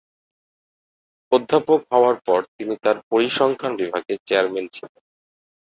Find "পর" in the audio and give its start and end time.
2.27-2.39